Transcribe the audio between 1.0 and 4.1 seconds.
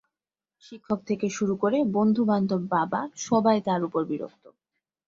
থেকে শুরু করে বন্ধু-বান্ধব বাবা সবাই তার উপর